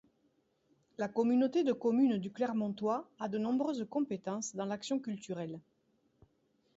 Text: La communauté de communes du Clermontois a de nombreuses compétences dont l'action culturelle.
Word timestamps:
La 0.97 1.07
communauté 1.07 1.63
de 1.63 1.73
communes 1.73 2.17
du 2.17 2.31
Clermontois 2.31 3.07
a 3.19 3.29
de 3.29 3.37
nombreuses 3.37 3.85
compétences 3.87 4.55
dont 4.55 4.65
l'action 4.65 4.97
culturelle. 4.97 5.59